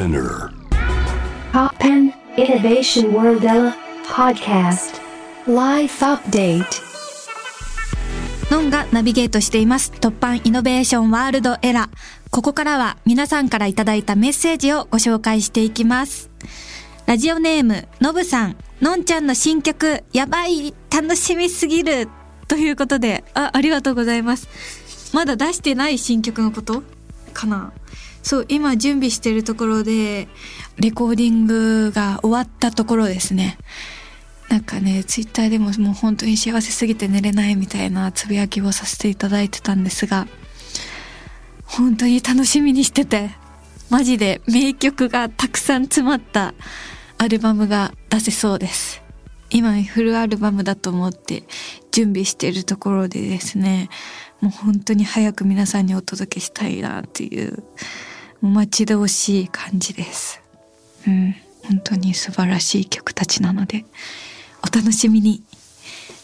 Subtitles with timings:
[0.00, 0.50] Spinner
[2.38, 3.46] Innovation World
[4.08, 4.98] Podcast
[5.46, 6.64] Life Update
[8.50, 9.92] ノンがナビゲートしています。
[9.92, 12.30] 突版イノベーションワールドエラー。
[12.30, 16.30] ここからは皆さんからいただいたメッセージをご紹介していきます。
[17.04, 18.56] ラジオネーム、のぶさん。
[18.80, 22.08] のんちゃんの新曲、やばい楽しみすぎる
[22.48, 24.48] ということで、あ、ありがとうございます。
[25.12, 26.82] まだ出してない新曲のこと？
[27.34, 27.74] かな？
[28.22, 30.28] そう、今準備してるところで、
[30.78, 33.58] レコーディングが終わったところですね。
[34.48, 40.26] なんかね、ツイッターでももう本当に幸せすぎて寝れないみたいなつぶやきをさせていただいてたんですが、
[41.64, 43.30] 本当に楽しみにしてて、
[43.90, 46.54] マジで名曲がたくさん詰まった
[47.18, 49.02] アルバムが出せそうです。
[49.50, 51.42] 今フルアルバムだと思って
[51.90, 53.88] 準備しているところでですね、
[54.40, 57.62] もう本当に早く皆さんにお届けしたいなってい、う
[58.48, 60.40] 待ち遠しい感じです。
[61.06, 61.34] うん、
[61.64, 63.84] 本当に素晴らしい曲たちなので、
[64.62, 65.42] お楽しみに。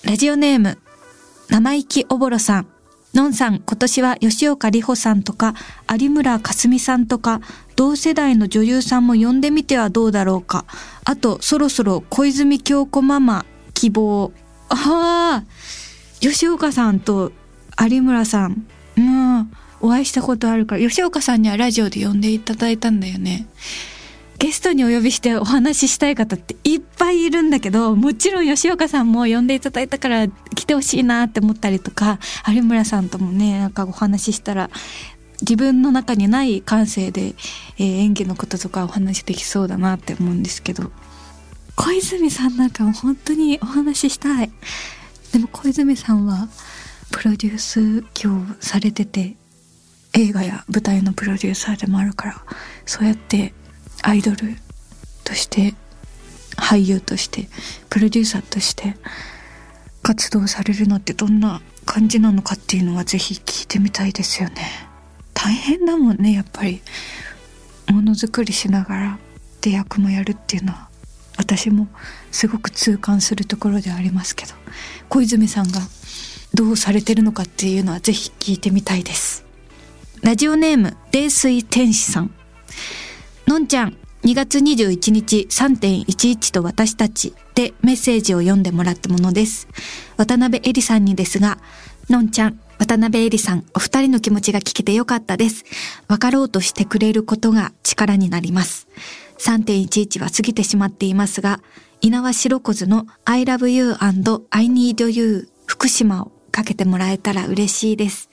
[0.03, 0.79] ラジオネーム、
[1.49, 2.67] 生意気おぼろさん。
[3.15, 5.55] のんさん、今年は吉岡里帆さんとか、
[5.91, 7.41] 有村架純さんとか、
[7.75, 10.67] 同世代の女優さんも呼んでみてはどうだろうか。
[11.05, 14.33] あと、そろそろ小泉京子ママ、希望。
[14.69, 15.45] ああ、
[16.21, 17.33] 吉岡さんと
[17.81, 18.67] 有村さん。
[18.99, 23.47] うん、お会いしたことあるから、吉岡さんにはラジオで呼んでいただいたんだよね。
[24.39, 34.71] ゲストにお呼びしてお話ししたい方っていっぱいいるんだけど、もちろん吉岡さんも呼んでいただいたから来てほしいなって思ったりとか、有村さんともね、なんかお話ししたら、
[35.41, 37.35] 自分の中にない感性で、
[37.79, 40.91] えー演技のこととかお話できそうだなって思うんですけど、
[41.75, 44.51] 小泉さんなんかも本当にお話ししたい。
[45.33, 46.49] でも小泉さんは
[47.11, 49.37] プロデュース業されてて、
[50.17, 52.43] 映画や舞台のプロデューサーでもあるから、
[52.85, 53.53] そうやって
[54.03, 54.37] アイドル
[55.25, 55.75] として
[56.57, 57.49] 俳優として
[57.91, 58.97] プロデューサーとして
[60.03, 64.57] 活動されるのってどんな感じなのかっていうのはぜひ聞いてみたいですよね。
[65.35, 66.81] 大変だもんねやっぱり。
[67.93, 69.19] ものづくりしながら
[69.61, 70.89] で役もやるっていうのは
[71.39, 71.89] 私も
[72.31, 74.53] すごく痛感するところではありますけど
[75.09, 75.81] 小泉さんが
[76.55, 79.36] どうされてるのかっていうのはぜひ聞いてみたいです。
[80.27, 82.35] ラジオネーム冷水天使さん
[83.47, 89.69] のんちゃん、2月21日3.11と私たちでメッセージを読んでもらったものです。
[90.17, 91.59] 渡辺恵里さんにですが、
[92.11, 95.65] のんちゃん、渡辺恵里さん、お二人の気持ちが聞けてよかったです。
[96.09, 98.89] 分かろうとしてくれることが力になります。
[99.39, 101.61] 3.11は過ぎてしまっていますが、
[102.01, 108.29] 稲葉白子の I love you and I need you 福島をかけてもらえたら嬉しいです。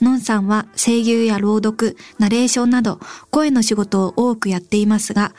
[0.00, 3.00] のんさんは声優や朗読、ナレーションなど
[3.30, 5.34] 声の仕事を多くやっていますが、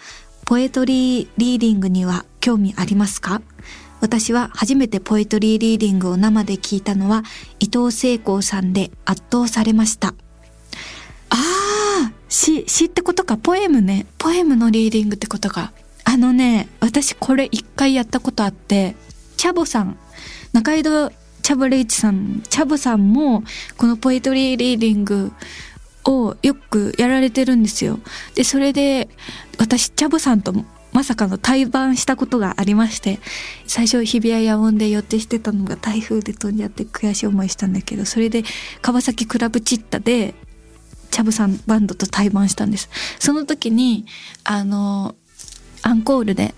[0.45, 3.41] ポエトリーリーディングには興味ありますか？
[4.01, 7.23] 私は初めてポエトリーリーディングを生で聞いたのは
[7.59, 10.09] 伊藤聖光さんで圧倒されました。
[10.09, 10.13] あ
[11.31, 14.07] あ、詩、詩ってことか、ポエムね。
[14.17, 15.73] ポエムのリーディングってことか。
[16.05, 18.95] あのね、私これ一回やったことあって、
[19.37, 19.97] チャボさん、
[20.53, 21.11] 中井戸
[21.41, 23.43] チャボレイチさん、チャボさんも、
[23.77, 25.31] このポエトリーリーディング
[26.05, 27.99] をよくやられてるんですよ。
[28.35, 29.09] で、それで、
[29.57, 30.53] 私、チャボさんと
[30.91, 33.19] まさかの対バンしたことがありまして、
[33.67, 38.43] 最初日比谷野音で予定してたのが台風で飛んじゃって悔しい思いしたんだけど、それで
[38.81, 40.33] 川崎クラブチッタで、
[41.11, 42.89] チャブさんバンドと対バンしたんです。
[43.19, 44.05] その時に、
[44.43, 45.15] あの、
[45.81, 46.55] アンコールで、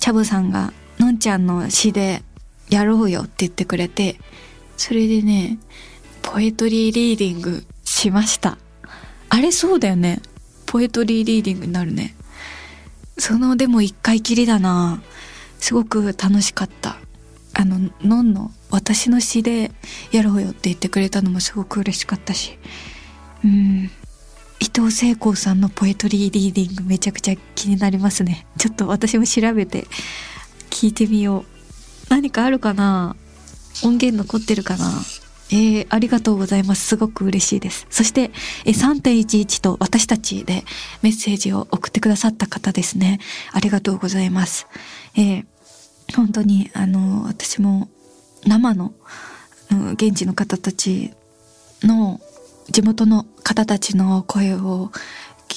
[0.00, 2.22] チャブさんが、のんちゃんの詩で
[2.74, 4.18] やろうよって言ってくれて、
[4.76, 5.58] それでね、
[6.22, 8.58] ポエトリーリーディングしました。
[9.28, 10.20] あれそうだよね。
[10.66, 12.14] ポエトリーリーディングになるね。
[13.18, 15.02] その、でも一回きりだな
[15.58, 16.96] すごく楽しかった。
[17.54, 19.70] あの、のんの私の詩で
[20.10, 22.58] やろうよって言ってくれたのもすごく嬉しかったし。
[23.44, 23.90] うん。
[24.60, 28.46] 伊藤聖光さんのポエトリーリーディングめちゃくちゃ気になりますね。
[28.58, 29.86] ちょっと私も調べて
[30.70, 31.61] 聞いてみよう。
[32.08, 33.16] 何かあるかな？
[33.84, 34.90] 音源残ってるかな？
[35.50, 36.86] えー、ありがとうございます。
[36.86, 37.86] すごく嬉しいです。
[37.90, 38.30] そして、
[38.64, 40.64] え、3.11と私たちで
[41.02, 43.20] メッセージを送ってくださった方ですね。
[43.52, 44.66] ありがとうございます。
[45.14, 45.46] えー、
[46.16, 47.90] 本当に、あの、私も
[48.46, 48.94] 生の、
[49.70, 51.12] うん、現地の方たち
[51.82, 52.20] の
[52.70, 54.90] 地元の方たちの声を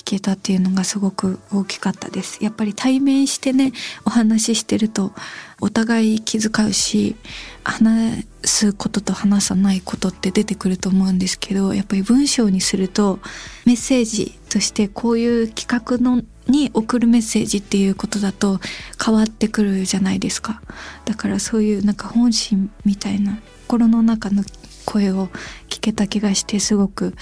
[0.06, 2.44] けたっていうのがすごく大きかったです。
[2.44, 3.74] やっぱり対面してね、
[4.06, 5.12] お話ししてると
[5.60, 7.16] お互い気遣うし、
[7.63, 13.19] 話すことと話さないことって出てくると思うんですけど、やっぱり文章にすると
[13.66, 18.60] メッセージとしてこういう企画のに送るメッセージっていうことだと
[19.04, 20.62] 変わってくるじゃないですか
[21.06, 24.44] だからそういうなんか本心みたいな心の中の
[24.86, 25.28] 声を
[25.69, 27.16] 聞けた気がしてすごく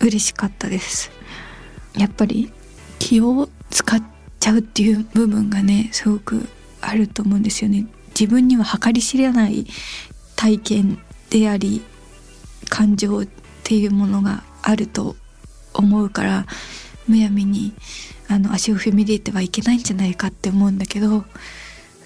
[0.00, 1.10] 嬉しかったです
[1.96, 2.52] やっぱり
[2.98, 4.02] 気を使っ
[4.38, 6.48] ちゃうっていう部分がねすごく
[6.80, 7.86] あると思うんですよね。
[8.18, 9.66] 自分には計り知れない
[10.36, 10.98] 体験
[11.30, 11.82] であり
[12.68, 13.26] 感情っ
[13.62, 15.16] ていうものがあると
[15.74, 16.46] 思うから
[17.06, 17.74] むやみに
[18.28, 21.24] あの足を踏み入れてはいけないんじゃないかって思うんだけど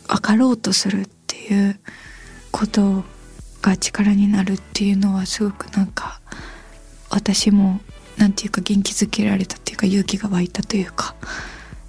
[0.08, 1.80] 分かろうとするっていう
[2.50, 3.04] こと
[3.62, 6.20] が力になるっていうのはすごくなんか
[7.10, 7.80] 私も
[8.16, 11.14] なんていうか元気づけられたっていうか勇気が湧いたというか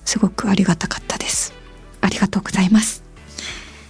[0.05, 1.53] すごくありがたかったです。
[2.01, 3.03] ありがとうございます。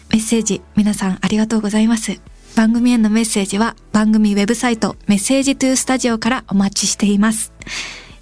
[0.09, 2.19] メッセージ皆さんありがとうございます。
[2.55, 7.53] 番組へのメッセージは番組ウェブサイトメッセージトゥースタジオからお待ちしています。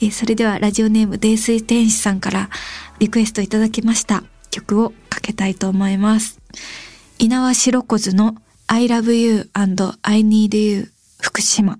[0.01, 2.49] えそれではラジオネーム泥水天使さんから
[2.99, 4.23] リクエストいただきました。
[4.51, 6.39] 曲をかけたいと思います。
[7.17, 8.35] 稲葉白子の
[8.67, 10.91] I love you and I need you
[11.21, 11.79] 福島。